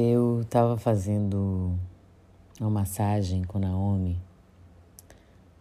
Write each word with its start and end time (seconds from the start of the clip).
Eu 0.00 0.42
estava 0.42 0.78
fazendo 0.78 1.76
uma 2.60 2.70
massagem 2.70 3.42
com 3.42 3.58
Naomi, 3.58 4.16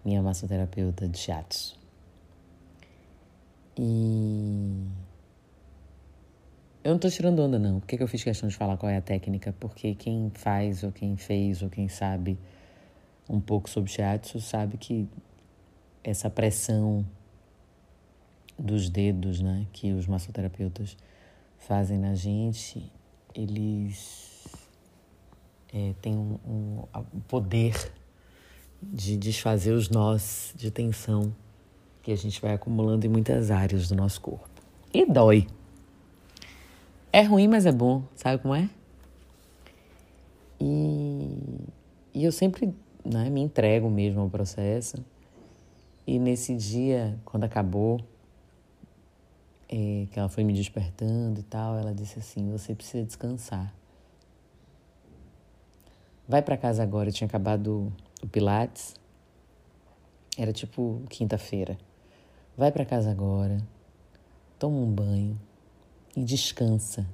minha 0.06 0.22
massoterapeuta 0.22 1.08
de 1.08 1.18
shiatsu. 1.18 1.76
E 3.76 4.86
eu 6.84 6.90
não 6.90 6.98
estou 6.98 7.10
tirando 7.10 7.40
onda, 7.40 7.58
não. 7.58 7.80
Por 7.80 7.88
que, 7.88 7.98
que 7.98 8.04
eu 8.04 8.08
fiz 8.08 8.24
questão 8.24 8.48
de 8.48 8.56
falar 8.56 8.78
qual 8.78 8.92
é 8.92 8.98
a 8.98 9.02
técnica? 9.02 9.56
Porque 9.60 9.96
quem 9.96 10.30
faz, 10.36 10.84
ou 10.84 10.92
quem 10.92 11.18
fez, 11.18 11.64
ou 11.64 11.70
quem 11.72 11.90
sabe 11.90 12.38
um 13.28 13.40
pouco 13.40 13.68
sobre 13.68 13.90
shiatsu, 13.90 14.40
sabe 14.40 14.78
que 14.78 15.10
essa 16.04 16.30
pressão 16.30 17.04
dos 18.56 18.88
dedos, 18.88 19.42
né, 19.42 19.66
que 19.74 19.94
os 19.94 20.06
massoterapeutas 20.06 20.96
fazem 21.58 21.98
na 21.98 22.14
gente 22.14 22.92
eles 23.38 24.48
é, 25.72 25.94
têm 26.02 26.16
um, 26.16 26.40
um, 26.48 27.20
poder 27.28 27.92
de 28.82 29.16
desfazer 29.16 29.72
os 29.72 29.90
nós 29.90 30.54
de 30.56 30.72
tensão 30.72 31.34
que 32.02 32.12
a 32.12 32.16
gente 32.16 32.42
vai 32.42 32.54
acumulando 32.54 33.06
em 33.06 33.10
muitas 33.10 33.52
áreas 33.52 33.88
do 33.88 33.96
nosso 33.96 34.20
corpo. 34.22 34.50
E 34.92 35.06
dói. 35.06 35.46
É 37.14 37.22
ruim, 37.22 37.48
mas 37.48 37.66
é 37.66 37.72
bom. 37.72 38.04
Sabe 38.16 38.42
como 38.42 38.56
é? 38.56 38.70
E, 40.60 41.38
e 42.14 42.24
eu 42.24 42.32
sempre 42.32 42.74
né, 43.06 43.30
me 43.30 43.42
entrego 43.42 43.90
mesmo 43.90 44.22
ao 44.22 44.30
processo. 44.30 44.98
E 46.08 46.18
nesse 46.18 46.56
dia, 46.56 47.20
quando 47.24 47.44
acabou, 47.44 48.00
é, 49.70 50.08
que 50.10 50.18
ela 50.18 50.30
foi 50.30 50.44
me 50.44 50.54
despertando 50.54 51.40
e 51.40 51.44
tal, 51.44 51.78
ela 51.78 51.94
disse 51.94 52.20
assim: 52.20 52.50
Você 52.52 52.74
precisa 52.74 53.06
descansar. 53.06 53.74
Vai 56.28 56.42
para 56.42 56.58
casa 56.58 56.84
agora. 56.84 57.10
Eu 57.10 57.14
tinha 57.14 57.28
acabado 57.28 57.92
o 58.22 58.28
Pilates, 58.28 58.96
era 60.38 60.52
tipo 60.54 61.02
quinta-feira. 61.10 61.78
Vai 62.56 62.72
para 62.72 62.86
casa 62.86 63.12
agora, 63.12 63.58
toma 64.58 64.78
um 64.78 64.92
banho 64.92 65.40
e 66.16 66.24
descansa. 66.24 67.08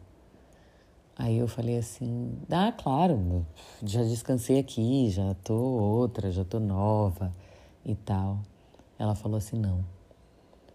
Aí 1.15 1.37
eu 1.37 1.47
falei 1.47 1.77
assim: 1.77 2.37
Ah, 2.49 2.71
claro, 2.71 3.45
já 3.83 4.03
descansei 4.03 4.59
aqui, 4.59 5.09
já 5.09 5.33
tô 5.43 5.55
outra, 5.55 6.31
já 6.31 6.45
tô 6.45 6.59
nova 6.59 7.33
e 7.85 7.95
tal. 7.95 8.39
Ela 8.97 9.15
falou 9.15 9.37
assim: 9.37 9.57
Não 9.57 9.83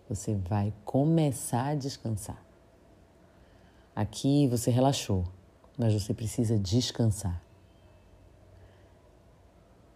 você 0.08 0.34
vai 0.34 0.72
começar 0.84 1.68
a 1.68 1.74
descansar. 1.74 2.42
Aqui 3.94 4.46
você 4.46 4.70
relaxou, 4.70 5.24
mas 5.76 5.92
você 5.92 6.14
precisa 6.14 6.58
descansar. 6.58 7.42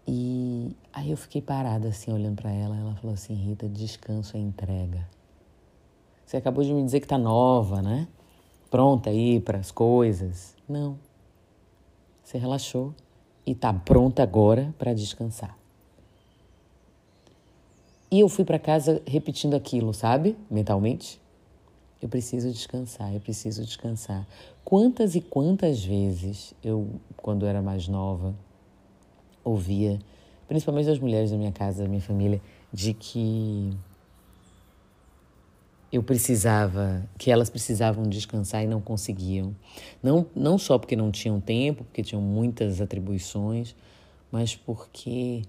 E 0.06 0.77
aí 0.92 1.10
eu 1.10 1.16
fiquei 1.16 1.40
parada 1.40 1.88
assim, 1.88 2.12
olhando 2.12 2.36
para 2.36 2.50
ela. 2.50 2.77
Ela 2.77 2.94
falou 2.96 3.14
assim: 3.14 3.34
Rita, 3.34 3.68
descanso 3.68 4.36
é 4.36 4.40
entrega. 4.40 5.08
Você 6.27 6.36
acabou 6.36 6.64
de 6.64 6.72
me 6.72 6.83
dizer 6.84 7.00
que 7.00 7.06
tá 7.06 7.16
nova, 7.16 7.80
né? 7.80 8.08
Pronta 8.70 9.10
aí 9.10 9.40
para 9.40 9.58
as 9.58 9.70
coisas. 9.70 10.56
Não. 10.68 10.98
Você 12.22 12.38
relaxou 12.38 12.94
e 13.46 13.55
tá 13.55 13.72
pronta 13.72 14.22
agora 14.22 14.74
para 14.78 14.92
descansar. 14.94 15.61
E 18.12 18.20
eu 18.20 18.28
fui 18.28 18.44
para 18.44 18.58
casa 18.58 19.00
repetindo 19.06 19.55
aquilo, 19.55 19.94
sabe? 19.94 20.36
Mentalmente. 20.50 21.18
Eu 21.98 22.10
preciso 22.10 22.52
descansar, 22.52 23.10
eu 23.14 23.20
preciso 23.20 23.64
descansar. 23.64 24.28
Quantas 24.62 25.14
e 25.14 25.22
quantas 25.22 25.82
vezes 25.82 26.52
eu, 26.62 27.00
quando 27.16 27.46
era 27.46 27.62
mais 27.62 27.88
nova, 27.88 28.34
ouvia, 29.42 29.98
principalmente 30.46 30.88
das 30.88 30.98
mulheres 30.98 31.30
da 31.30 31.38
minha 31.38 31.52
casa, 31.52 31.84
da 31.84 31.88
minha 31.88 32.02
família, 32.02 32.38
de 32.70 32.92
que 32.92 33.74
eu 35.90 36.02
precisava, 36.02 37.08
que 37.17 37.30
elas 37.30 37.48
precisavam 37.48 38.05
descansar 38.05 38.62
e 38.62 38.67
não 38.67 38.83
conseguiam. 38.83 39.56
Não, 40.02 40.27
não 40.36 40.58
só 40.58 40.79
porque 40.79 40.94
não 40.96 41.11
tinham 41.11 41.40
tempo, 41.40 41.83
porque 41.84 42.02
tinham 42.02 42.20
muitas 42.20 42.79
atribuições, 42.79 43.74
mas 44.30 44.55
porque 44.55 45.44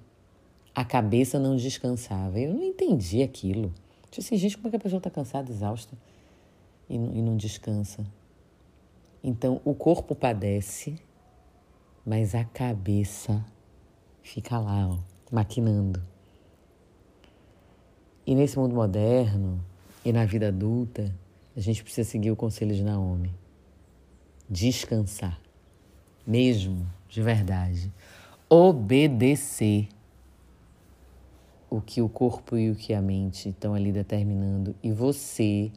a 0.76 0.84
cabeça 0.84 1.40
não 1.40 1.56
descansava. 1.56 2.40
Eu 2.40 2.54
não 2.54 2.64
entendi 2.64 3.22
aquilo. 3.22 3.74
Tipo 4.10 4.22
assim, 4.22 4.38
gente, 4.38 4.58
como 4.58 4.68
é 4.68 4.72
que 4.72 4.76
a 4.78 4.80
pessoa 4.80 4.98
está 4.98 5.10
cansada, 5.10 5.52
exausta 5.52 5.98
e 6.90 6.98
não, 6.98 7.14
e 7.14 7.22
não 7.22 7.38
descansa? 7.38 8.06
Então, 9.24 9.62
o 9.64 9.74
corpo 9.74 10.14
padece, 10.14 10.96
mas 12.06 12.36
a 12.36 12.44
cabeça 12.44 13.44
fica 14.22 14.60
lá, 14.60 14.90
ó, 14.90 15.00
maquinando. 15.32 16.04
E 18.26 18.36
nesse 18.36 18.58
mundo 18.58 18.76
moderno 18.76 19.64
e 20.04 20.12
na 20.12 20.26
vida 20.26 20.48
adulta, 20.48 21.14
a 21.56 21.60
gente 21.60 21.84
precisa 21.84 22.10
seguir 22.10 22.32
o 22.32 22.36
conselho 22.36 22.76
de 22.76 22.84
Naomi. 22.84 23.34
Descansar. 24.50 25.40
Mesmo, 26.26 26.88
de 27.10 27.22
verdade. 27.22 27.92
Obedecer 28.50 29.88
o 31.74 31.82
que 31.82 32.04
o 32.04 32.08
corpo 32.08 32.56
e 32.56 32.70
o 32.70 32.76
que 32.76 32.94
a 32.94 33.02
mente 33.02 33.50
estão 33.50 33.74
ali 33.74 33.92
determinando 33.92 34.76
e 34.84 34.92
você 34.92 35.72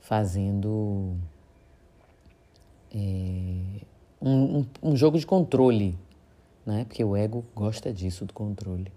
fazendo 0.00 1.14
é, 2.90 3.84
um, 4.18 4.60
um, 4.60 4.66
um, 4.82 4.96
jogo 4.96 5.18
de 5.18 5.26
controle, 5.26 5.94
né? 6.64 6.86
Porque 6.86 7.04
o 7.04 7.14
ego 7.14 7.44
gosta 7.54 7.92
disso, 7.92 8.24
do 8.24 8.32
controle. 8.32 8.90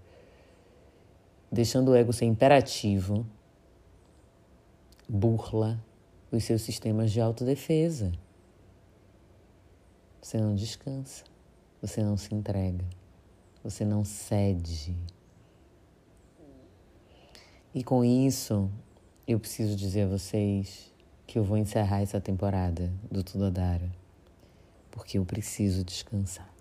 Deixando 1.52 1.92
o 1.92 1.96
ego 1.96 2.14
ser 2.14 2.24
imperativo, 2.24 3.26
burla 5.10 5.78
os 6.32 6.46
seus 6.46 6.62
sistemas 6.62 7.12
de 7.12 7.20
autodefesa. 7.20 8.14
Você 10.22 10.38
não 10.38 10.56
descansa, 10.56 11.26
você 11.82 12.02
não 12.02 12.16
se 12.16 12.34
entrega, 12.34 12.86
você 13.62 13.84
não 13.84 14.06
cede. 14.06 14.96
E 17.76 17.84
com 17.84 18.06
isso, 18.06 18.70
eu 19.28 19.40
preciso 19.40 19.76
dizer 19.76 20.04
a 20.04 20.08
vocês 20.08 20.94
que 21.26 21.40
eu 21.40 21.44
vou 21.44 21.58
encerrar 21.58 22.02
essa 22.02 22.22
temporada 22.22 22.94
do 23.10 23.24
Tudo 23.24 23.46
Adara, 23.46 23.90
porque 24.92 25.18
eu 25.18 25.26
preciso 25.26 25.84
descansar. 25.84 26.54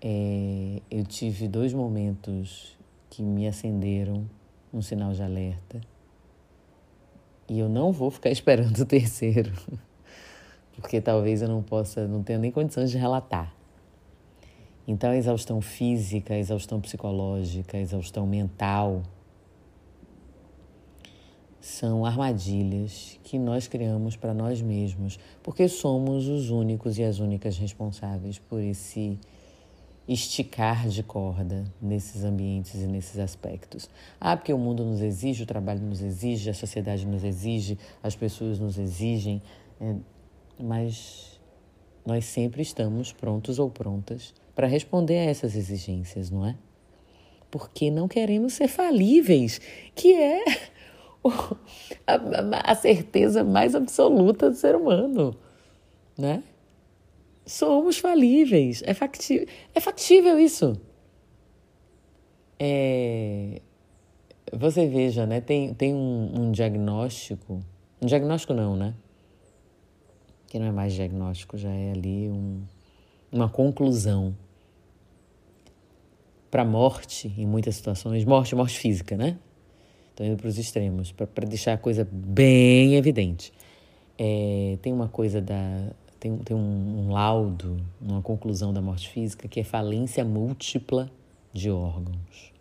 É, 0.00 0.80
eu 0.90 1.04
tive 1.04 1.46
dois 1.48 1.74
momentos 1.74 2.74
que 3.10 3.22
me 3.22 3.46
acenderam 3.46 4.24
um 4.72 4.80
sinal 4.80 5.12
de 5.12 5.22
alerta 5.22 5.78
e 7.46 7.58
eu 7.58 7.68
não 7.68 7.92
vou 7.92 8.10
ficar 8.10 8.30
esperando 8.32 8.78
o 8.78 8.86
terceiro, 8.86 9.52
porque 10.76 10.98
talvez 10.98 11.42
eu 11.42 11.48
não 11.48 11.62
possa, 11.62 12.08
não 12.08 12.22
tenha 12.22 12.38
nem 12.38 12.50
condições 12.50 12.90
de 12.90 12.96
relatar. 12.96 13.57
Então, 14.88 15.10
a 15.10 15.16
exaustão 15.18 15.60
física, 15.60 16.32
a 16.32 16.38
exaustão 16.38 16.80
psicológica, 16.80 17.76
a 17.76 17.80
exaustão 17.80 18.26
mental 18.26 19.02
são 21.60 22.06
armadilhas 22.06 23.20
que 23.22 23.38
nós 23.38 23.68
criamos 23.68 24.16
para 24.16 24.32
nós 24.32 24.62
mesmos, 24.62 25.18
porque 25.42 25.68
somos 25.68 26.26
os 26.26 26.48
únicos 26.48 26.96
e 26.96 27.04
as 27.04 27.18
únicas 27.18 27.58
responsáveis 27.58 28.38
por 28.38 28.62
esse 28.62 29.18
esticar 30.08 30.88
de 30.88 31.02
corda 31.02 31.64
nesses 31.82 32.24
ambientes 32.24 32.76
e 32.76 32.86
nesses 32.86 33.18
aspectos. 33.18 33.90
Ah, 34.18 34.34
porque 34.38 34.54
o 34.54 34.58
mundo 34.58 34.86
nos 34.86 35.02
exige, 35.02 35.42
o 35.42 35.46
trabalho 35.46 35.82
nos 35.82 36.00
exige, 36.00 36.48
a 36.48 36.54
sociedade 36.54 37.06
nos 37.06 37.24
exige, 37.24 37.78
as 38.02 38.16
pessoas 38.16 38.58
nos 38.58 38.78
exigem, 38.78 39.42
é, 39.78 39.96
mas 40.58 41.38
nós 42.06 42.24
sempre 42.24 42.62
estamos 42.62 43.12
prontos 43.12 43.58
ou 43.58 43.68
prontas 43.68 44.32
para 44.58 44.66
responder 44.66 45.18
a 45.18 45.22
essas 45.22 45.54
exigências, 45.54 46.32
não 46.32 46.44
é? 46.44 46.56
Porque 47.48 47.92
não 47.92 48.08
queremos 48.08 48.54
ser 48.54 48.66
falíveis, 48.66 49.60
que 49.94 50.12
é 50.12 50.44
a, 52.04 52.72
a 52.72 52.74
certeza 52.74 53.44
mais 53.44 53.76
absoluta 53.76 54.50
do 54.50 54.56
ser 54.56 54.74
humano, 54.74 55.32
né? 56.18 56.42
Somos 57.46 57.98
falíveis, 57.98 58.82
é 58.84 58.92
factível, 58.94 59.46
é 59.76 59.78
factível 59.78 60.40
isso. 60.40 60.76
É, 62.58 63.62
você 64.52 64.88
veja, 64.88 65.24
né? 65.24 65.40
Tem, 65.40 65.72
tem 65.72 65.94
um, 65.94 66.32
um 66.34 66.50
diagnóstico, 66.50 67.62
um 68.02 68.06
diagnóstico 68.06 68.54
não, 68.54 68.74
né? 68.74 68.92
Que 70.48 70.58
não 70.58 70.66
é 70.66 70.72
mais 70.72 70.94
diagnóstico, 70.94 71.56
já 71.56 71.70
é 71.70 71.92
ali 71.92 72.28
um, 72.28 72.64
uma 73.30 73.48
conclusão 73.48 74.34
para 76.50 76.64
morte 76.64 77.32
em 77.36 77.46
muitas 77.46 77.76
situações, 77.76 78.24
morte, 78.24 78.54
morte 78.54 78.78
física, 78.78 79.16
né? 79.16 79.38
Estou 80.10 80.26
indo 80.26 80.36
para 80.36 80.48
os 80.48 80.58
extremos, 80.58 81.12
para 81.12 81.46
deixar 81.46 81.74
a 81.74 81.78
coisa 81.78 82.08
bem 82.10 82.96
evidente. 82.96 83.52
É, 84.18 84.76
tem 84.82 84.92
uma 84.92 85.08
coisa 85.08 85.40
da. 85.40 85.92
Tem, 86.18 86.36
tem 86.38 86.56
um, 86.56 87.06
um 87.06 87.12
laudo, 87.12 87.80
uma 88.00 88.20
conclusão 88.20 88.72
da 88.72 88.82
morte 88.82 89.08
física 89.08 89.46
que 89.46 89.60
é 89.60 89.64
falência 89.64 90.24
múltipla 90.24 91.08
de 91.52 91.70
órgãos. 91.70 92.52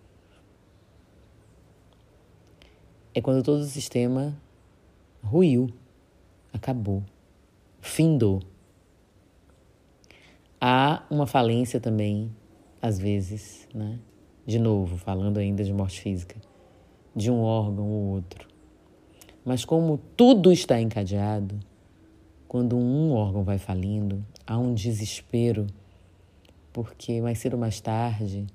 É 3.14 3.22
quando 3.22 3.42
todo 3.42 3.62
o 3.62 3.66
sistema 3.66 4.40
ruiu, 5.24 5.72
acabou, 6.54 7.04
findou. 7.82 8.44
Há 10.62 11.04
uma 11.10 11.26
falência 11.26 11.80
também, 11.80 12.32
às 12.82 13.00
vezes, 13.00 13.68
né? 13.74 14.00
De 14.46 14.60
novo, 14.60 14.98
falando 14.98 15.38
ainda 15.38 15.64
de 15.64 15.74
morte 15.74 16.00
física, 16.00 16.36
de 17.16 17.30
um 17.30 17.42
órgão 17.42 17.86
ou 17.86 18.14
outro. 18.14 18.48
Mas 19.44 19.66
como 19.66 20.00
tudo 20.16 20.52
está 20.52 20.80
encadeado, 20.80 21.60
quando 22.48 22.78
um 22.78 23.12
órgão 23.12 23.44
vai 23.44 23.58
falindo, 23.58 24.26
há 24.46 24.58
um 24.58 24.74
desespero, 24.74 25.68
porque 26.72 27.22
mais 27.22 27.40
cedo 27.40 27.54
ou 27.54 27.60
mais 27.60 27.80
tarde, 27.82 28.48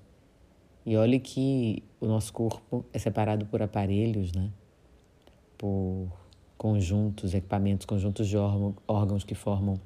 e 0.85 0.97
olhe 0.97 1.21
que 1.21 1.83
o 2.01 2.07
nosso 2.07 2.33
corpo 2.33 2.85
é 2.93 2.99
separado 2.99 3.47
por 3.47 3.63
aparelhos, 3.63 4.33
né? 4.33 4.51
Por 5.57 6.09
conjuntos, 6.57 7.35
equipamentos, 7.35 7.87
conjuntos 7.87 8.29
de 8.29 8.37
órgãos 8.37 9.25
que 9.25 9.35
formam 9.35 9.79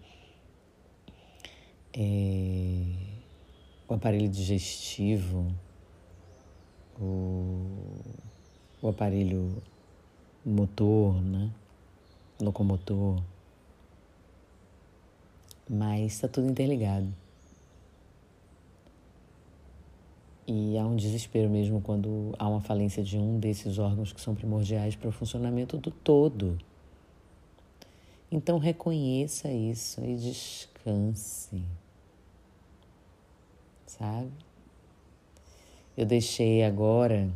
é, 1.92 3.15
o 3.88 3.94
aparelho 3.94 4.28
digestivo, 4.28 5.46
o, 7.00 7.66
o 8.82 8.88
aparelho 8.88 9.62
motor, 10.44 11.20
né? 11.22 11.50
Locomotor. 12.40 13.22
Mas 15.68 16.12
está 16.14 16.28
tudo 16.28 16.48
interligado. 16.48 17.12
E 20.46 20.78
há 20.78 20.86
um 20.86 20.94
desespero 20.94 21.50
mesmo 21.50 21.80
quando 21.80 22.32
há 22.38 22.48
uma 22.48 22.60
falência 22.60 23.02
de 23.02 23.18
um 23.18 23.40
desses 23.40 23.78
órgãos 23.78 24.12
que 24.12 24.20
são 24.20 24.34
primordiais 24.34 24.94
para 24.94 25.08
o 25.08 25.12
funcionamento 25.12 25.76
do 25.76 25.90
todo. 25.90 26.56
Então 28.30 28.58
reconheça 28.58 29.50
isso 29.50 30.00
e 30.04 30.14
descanse. 30.14 31.62
Sabe? 33.86 34.30
Eu 35.96 36.04
deixei 36.04 36.62
agora, 36.62 37.30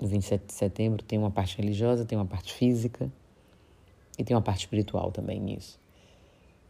no 0.00 0.08
27 0.08 0.46
de 0.46 0.52
setembro, 0.52 1.02
tem 1.02 1.18
uma 1.18 1.30
parte 1.30 1.56
religiosa, 1.56 2.04
tem 2.04 2.18
uma 2.18 2.26
parte 2.26 2.52
física 2.52 3.10
e 4.18 4.24
tem 4.24 4.34
uma 4.34 4.42
parte 4.42 4.60
espiritual 4.60 5.12
também 5.12 5.38
nisso. 5.38 5.78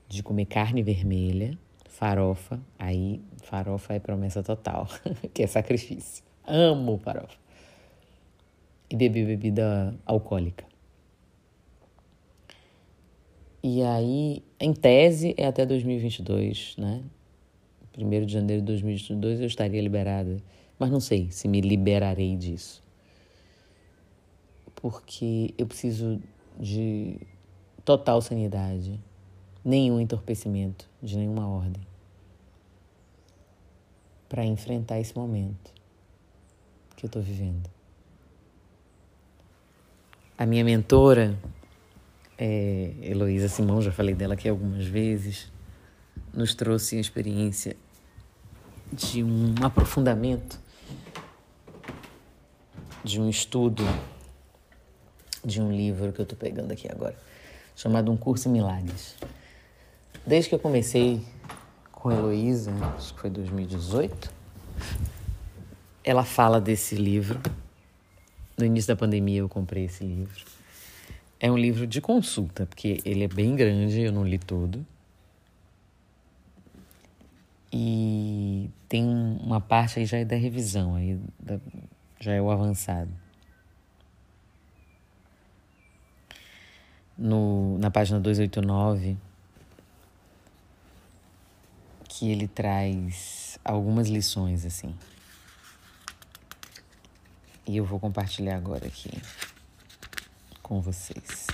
De 0.08 0.22
comer 0.22 0.46
carne 0.46 0.82
vermelha 0.82 1.58
farofa, 1.92 2.60
aí 2.78 3.22
farofa 3.42 3.94
é 3.94 4.00
promessa 4.00 4.42
total, 4.42 4.88
que 5.32 5.42
é 5.42 5.46
sacrifício. 5.46 6.24
Amo 6.44 6.98
farofa. 6.98 7.38
E 8.90 8.96
beber 8.96 9.26
bebida 9.26 9.94
alcoólica. 10.04 10.66
E 13.62 13.82
aí, 13.82 14.42
em 14.58 14.72
tese, 14.74 15.34
é 15.38 15.46
até 15.46 15.64
2022, 15.64 16.76
né? 16.76 17.02
Primeiro 17.92 18.24
de 18.24 18.32
janeiro 18.32 18.62
de 18.62 18.66
2022 18.66 19.40
eu 19.40 19.46
estaria 19.46 19.80
liberada, 19.80 20.42
mas 20.78 20.90
não 20.90 21.00
sei 21.00 21.30
se 21.30 21.46
me 21.46 21.60
liberarei 21.60 22.36
disso. 22.36 22.82
Porque 24.74 25.54
eu 25.58 25.66
preciso 25.66 26.20
de 26.58 27.18
total 27.84 28.20
sanidade, 28.22 28.98
nenhum 29.64 30.00
entorpecimento 30.00 30.88
de 31.02 31.16
nenhuma 31.16 31.46
ordem 31.46 31.86
para 34.28 34.44
enfrentar 34.44 34.98
esse 34.98 35.14
momento 35.16 35.72
que 36.96 37.04
eu 37.04 37.08
estou 37.08 37.20
vivendo. 37.20 37.68
A 40.38 40.46
minha 40.46 40.64
mentora, 40.64 41.38
é, 42.38 42.94
Heloísa 43.02 43.48
Simão, 43.48 43.82
já 43.82 43.92
falei 43.92 44.14
dela 44.14 44.34
aqui 44.34 44.48
algumas 44.48 44.86
vezes, 44.86 45.52
nos 46.32 46.54
trouxe 46.54 46.96
a 46.96 47.00
experiência 47.00 47.76
de 48.92 49.22
um 49.22 49.54
aprofundamento, 49.62 50.58
de 53.04 53.20
um 53.20 53.28
estudo, 53.28 53.82
de 55.44 55.60
um 55.60 55.72
livro 55.72 56.12
que 56.12 56.20
eu 56.20 56.24
estou 56.24 56.38
pegando 56.38 56.72
aqui 56.72 56.90
agora, 56.90 57.16
chamado 57.74 58.10
Um 58.10 58.16
Curso 58.16 58.48
em 58.48 58.52
Milagres. 58.52 59.16
Desde 60.26 60.48
que 60.48 60.54
eu 60.54 60.58
comecei 60.58 61.20
com 61.90 62.08
a 62.08 62.14
Heloísa, 62.14 62.72
acho 62.96 63.14
que 63.14 63.20
foi 63.20 63.30
2018. 63.30 64.30
Ela 66.04 66.24
fala 66.24 66.60
desse 66.60 66.94
livro. 66.94 67.40
No 68.56 68.64
início 68.64 68.88
da 68.88 68.96
pandemia 68.96 69.40
eu 69.40 69.48
comprei 69.48 69.84
esse 69.84 70.04
livro. 70.04 70.44
É 71.40 71.50
um 71.50 71.56
livro 71.56 71.86
de 71.86 72.00
consulta, 72.00 72.66
porque 72.66 73.00
ele 73.04 73.24
é 73.24 73.28
bem 73.28 73.56
grande, 73.56 74.00
eu 74.00 74.12
não 74.12 74.24
li 74.24 74.38
todo. 74.38 74.86
E 77.72 78.70
tem 78.86 79.02
uma 79.04 79.60
parte 79.60 79.98
aí 79.98 80.04
já 80.04 80.18
é 80.18 80.24
da 80.24 80.36
revisão, 80.36 80.94
aí 80.94 81.18
já 82.20 82.32
é 82.32 82.42
o 82.42 82.50
avançado. 82.50 83.10
No, 87.16 87.78
na 87.78 87.90
página 87.90 88.20
289 88.20 89.16
que 92.08 92.30
ele 92.30 92.46
traz 92.46 93.58
algumas 93.64 94.08
lições 94.08 94.66
assim. 94.66 94.94
E 97.66 97.76
eu 97.76 97.84
vou 97.84 97.98
compartilhar 97.98 98.56
agora 98.56 98.86
aqui 98.86 99.10
com 100.62 100.80
vocês. 100.80 101.46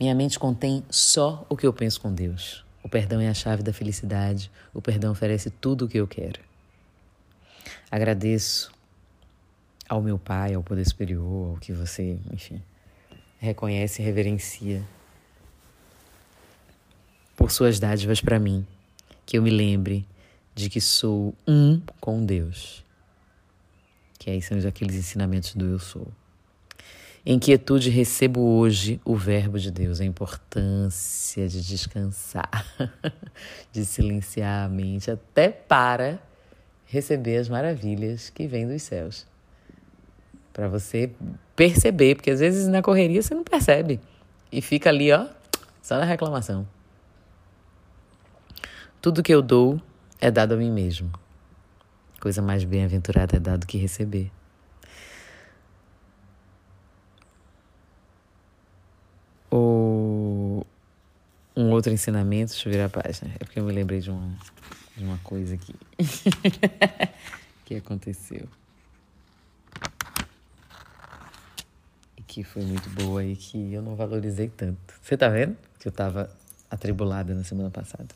Minha 0.00 0.14
mente 0.14 0.38
contém 0.38 0.84
só 0.90 1.44
o 1.48 1.56
que 1.56 1.66
eu 1.66 1.72
penso 1.72 2.00
com 2.00 2.12
Deus. 2.12 2.64
O 2.82 2.88
perdão 2.88 3.20
é 3.20 3.28
a 3.28 3.34
chave 3.34 3.62
da 3.62 3.72
felicidade. 3.72 4.50
O 4.74 4.82
perdão 4.82 5.12
oferece 5.12 5.50
tudo 5.50 5.84
o 5.84 5.88
que 5.88 5.98
eu 5.98 6.06
quero. 6.06 6.40
Agradeço 7.90 8.72
ao 9.88 10.02
meu 10.02 10.18
Pai, 10.18 10.54
ao 10.54 10.62
Poder 10.62 10.84
Superior, 10.86 11.50
ao 11.50 11.56
que 11.58 11.72
você, 11.72 12.18
enfim, 12.32 12.62
reconhece 13.38 14.00
e 14.00 14.04
reverencia 14.04 14.82
por 17.36 17.50
suas 17.50 17.78
dádivas 17.78 18.20
para 18.20 18.38
mim, 18.38 18.66
que 19.26 19.36
eu 19.36 19.42
me 19.42 19.50
lembre 19.50 20.06
de 20.54 20.68
que 20.68 20.80
sou 20.80 21.34
um 21.46 21.80
com 22.00 22.24
Deus. 22.24 22.84
Que 24.18 24.30
aí 24.30 24.40
são 24.40 24.56
aqueles 24.66 24.94
ensinamentos 24.94 25.54
do 25.54 25.66
eu 25.66 25.78
sou. 25.78 26.06
Em 27.24 27.38
quietude 27.38 27.88
recebo 27.88 28.40
hoje 28.40 29.00
o 29.04 29.14
verbo 29.14 29.56
de 29.56 29.70
Deus, 29.70 30.00
a 30.00 30.04
importância 30.04 31.48
de 31.48 31.64
descansar, 31.64 32.66
de 33.70 33.84
silenciar 33.84 34.66
a 34.66 34.68
mente, 34.68 35.08
até 35.08 35.48
para 35.48 36.18
receber 36.84 37.36
as 37.36 37.48
maravilhas 37.48 38.28
que 38.28 38.48
vêm 38.48 38.66
dos 38.66 38.82
céus. 38.82 39.24
Para 40.52 40.66
você 40.66 41.12
perceber, 41.54 42.16
porque 42.16 42.32
às 42.32 42.40
vezes 42.40 42.66
na 42.66 42.82
correria 42.82 43.22
você 43.22 43.36
não 43.36 43.44
percebe 43.44 44.00
e 44.50 44.60
fica 44.60 44.90
ali, 44.90 45.12
ó, 45.12 45.28
só 45.80 45.98
na 45.98 46.04
reclamação. 46.04 46.66
Tudo 49.00 49.22
que 49.22 49.32
eu 49.32 49.42
dou 49.42 49.80
é 50.20 50.28
dado 50.28 50.54
a 50.54 50.56
mim 50.56 50.72
mesmo. 50.72 51.08
Coisa 52.20 52.42
mais 52.42 52.64
bem-aventurada 52.64 53.36
é 53.36 53.40
dado 53.40 53.64
que 53.64 53.78
receber. 53.78 54.28
Ou 59.52 60.66
um 61.54 61.70
outro 61.72 61.92
ensinamento, 61.92 62.52
deixa 62.52 62.66
eu 62.66 62.72
virar 62.72 62.86
a 62.86 62.88
página. 62.88 63.30
É 63.38 63.44
porque 63.44 63.60
eu 63.60 63.64
me 63.64 63.72
lembrei 63.72 64.00
de 64.00 64.10
uma, 64.10 64.34
de 64.96 65.04
uma 65.04 65.18
coisa 65.18 65.54
aqui 65.54 65.74
que 67.66 67.74
aconteceu. 67.74 68.48
E 72.16 72.22
que 72.22 72.42
foi 72.42 72.62
muito 72.62 72.88
boa 72.88 73.22
e 73.22 73.36
que 73.36 73.74
eu 73.74 73.82
não 73.82 73.94
valorizei 73.94 74.48
tanto. 74.48 74.94
Você 75.02 75.18
tá 75.18 75.28
vendo? 75.28 75.54
Que 75.78 75.86
eu 75.86 75.92
tava 75.92 76.30
atribulada 76.70 77.34
na 77.34 77.44
semana 77.44 77.70
passada. 77.70 78.08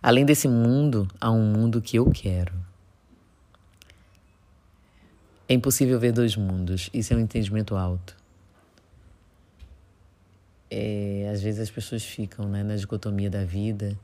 Além 0.00 0.24
desse 0.24 0.46
mundo, 0.46 1.08
há 1.20 1.32
um 1.32 1.44
mundo 1.44 1.82
que 1.82 1.96
eu 1.96 2.08
quero. 2.12 2.54
É 5.48 5.54
impossível 5.54 5.98
ver 5.98 6.12
dois 6.12 6.36
mundos, 6.36 6.88
isso 6.94 7.12
é 7.12 7.16
um 7.16 7.20
entendimento 7.20 7.74
alto. 7.74 8.21
É, 10.74 11.28
às 11.30 11.42
vezes 11.42 11.60
as 11.60 11.70
pessoas 11.70 12.02
ficam 12.02 12.48
né, 12.48 12.62
na 12.62 12.76
dicotomia 12.76 13.28
da 13.28 13.44
vida 13.44 13.94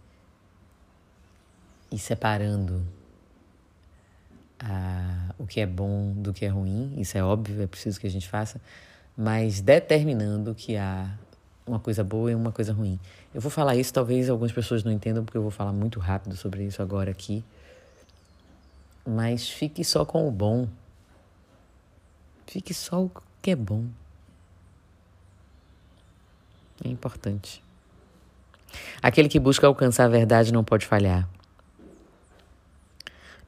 e 1.90 1.98
separando 1.98 2.86
a, 4.60 5.34
o 5.38 5.46
que 5.46 5.60
é 5.60 5.66
bom 5.66 6.12
do 6.12 6.30
que 6.30 6.44
é 6.44 6.48
ruim, 6.48 6.92
isso 6.98 7.16
é 7.16 7.24
óbvio, 7.24 7.62
é 7.62 7.66
preciso 7.66 7.98
que 7.98 8.06
a 8.06 8.10
gente 8.10 8.28
faça, 8.28 8.60
mas 9.16 9.62
determinando 9.62 10.54
que 10.54 10.76
há 10.76 11.10
uma 11.66 11.80
coisa 11.80 12.04
boa 12.04 12.30
e 12.30 12.34
uma 12.34 12.52
coisa 12.52 12.74
ruim. 12.74 13.00
Eu 13.32 13.40
vou 13.40 13.50
falar 13.50 13.74
isso, 13.74 13.90
talvez 13.90 14.28
algumas 14.28 14.52
pessoas 14.52 14.84
não 14.84 14.92
entendam, 14.92 15.24
porque 15.24 15.38
eu 15.38 15.42
vou 15.42 15.50
falar 15.50 15.72
muito 15.72 15.98
rápido 15.98 16.36
sobre 16.36 16.64
isso 16.64 16.82
agora 16.82 17.10
aqui. 17.10 17.42
Mas 19.06 19.48
fique 19.48 19.82
só 19.82 20.04
com 20.04 20.28
o 20.28 20.30
bom. 20.30 20.68
Fique 22.46 22.74
só 22.74 23.04
o 23.04 23.10
que 23.40 23.52
é 23.52 23.56
bom. 23.56 23.86
É 26.84 26.88
importante. 26.88 27.62
Aquele 29.02 29.28
que 29.28 29.38
busca 29.38 29.66
alcançar 29.66 30.04
a 30.04 30.08
verdade 30.08 30.52
não 30.52 30.62
pode 30.62 30.86
falhar. 30.86 31.28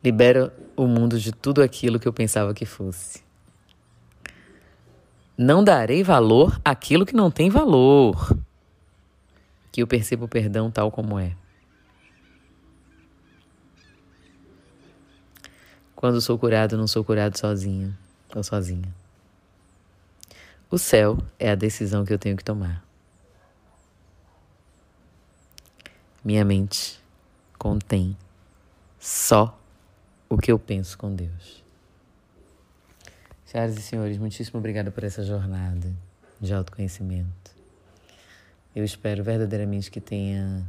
Libera 0.02 0.52
o 0.76 0.87
mundo 0.87 1.18
de 1.18 1.30
tudo 1.30 1.62
aquilo 1.62 2.00
que 2.00 2.08
eu 2.08 2.12
pensava 2.12 2.54
que 2.54 2.64
fosse. 2.64 3.22
Não 5.37 5.62
darei 5.62 6.02
valor 6.02 6.60
àquilo 6.64 7.06
que 7.06 7.14
não 7.14 7.30
tem 7.30 7.50
valor. 7.50 8.37
Que 9.70 9.82
eu 9.82 9.87
perceba 9.87 10.25
o 10.25 10.28
perdão 10.28 10.70
tal 10.70 10.90
como 10.90 11.18
é. 11.18 11.37
Quando 15.94 16.20
sou 16.20 16.38
curado, 16.38 16.78
não 16.78 16.87
sou 16.87 17.04
curado 17.04 17.38
sozinho 17.38 17.94
ou 18.34 18.42
sozinha. 18.42 18.88
O 20.70 20.78
céu 20.78 21.18
é 21.38 21.50
a 21.50 21.54
decisão 21.54 22.04
que 22.04 22.12
eu 22.12 22.18
tenho 22.18 22.37
que 22.37 22.44
tomar. 22.44 22.89
Minha 26.23 26.45
mente 26.45 27.00
contém 27.59 28.15
só 28.99 29.59
o 30.29 30.37
que 30.37 30.53
eu 30.53 30.59
penso 30.59 30.99
com 30.99 31.15
Deus. 31.15 31.65
Senhoras 33.47 33.77
e 33.79 33.81
senhores, 33.81 34.19
muitíssimo 34.19 34.59
obrigado 34.59 34.93
por 34.93 35.03
essa 35.03 35.25
jornada 35.25 35.91
de 36.39 36.53
autoconhecimento. 36.53 37.50
Eu 38.77 38.85
espero 38.85 39.25
verdadeiramente 39.25 39.91
que 39.91 39.99
tenha 39.99 40.62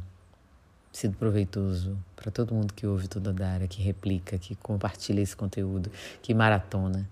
sido 0.90 1.18
proveitoso 1.18 1.98
para 2.16 2.30
todo 2.30 2.54
mundo 2.54 2.72
que 2.72 2.86
ouve 2.86 3.06
a 3.14 3.32
Dara, 3.32 3.68
que 3.68 3.82
replica, 3.82 4.38
que 4.38 4.54
compartilha 4.56 5.20
esse 5.20 5.36
conteúdo, 5.36 5.92
que 6.22 6.32
maratona, 6.32 7.06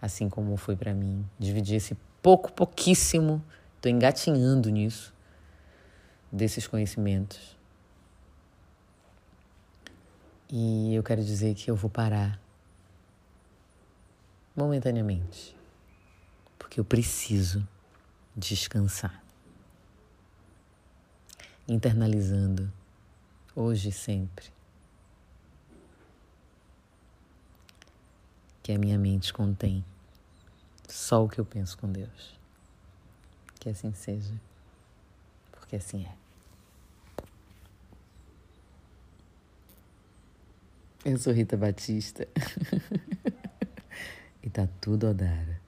assim 0.00 0.28
como 0.30 0.56
foi 0.56 0.74
para 0.74 0.94
mim. 0.94 1.24
Dividir 1.38 1.76
esse 1.76 1.94
pouco, 2.22 2.50
pouquíssimo, 2.50 3.44
estou 3.76 3.92
engatinhando 3.92 4.70
nisso, 4.70 5.12
desses 6.32 6.66
conhecimentos. 6.66 7.53
E 10.56 10.94
eu 10.94 11.02
quero 11.02 11.24
dizer 11.24 11.52
que 11.56 11.68
eu 11.68 11.74
vou 11.74 11.90
parar 11.90 12.40
momentaneamente, 14.54 15.56
porque 16.56 16.78
eu 16.78 16.84
preciso 16.84 17.66
descansar. 18.36 19.20
Internalizando, 21.66 22.72
hoje 23.56 23.88
e 23.88 23.92
sempre, 23.92 24.46
que 28.62 28.70
a 28.70 28.78
minha 28.78 28.96
mente 28.96 29.32
contém 29.32 29.84
só 30.88 31.24
o 31.24 31.28
que 31.28 31.40
eu 31.40 31.44
penso 31.44 31.76
com 31.76 31.90
Deus. 31.90 32.38
Que 33.58 33.70
assim 33.70 33.92
seja, 33.92 34.40
porque 35.50 35.74
assim 35.74 36.04
é. 36.04 36.23
Eu 41.04 41.18
sou 41.18 41.34
Rita 41.34 41.54
Batista. 41.54 42.26
e 44.42 44.48
tá 44.48 44.66
tudo 44.80 45.08
Odara. 45.08 45.63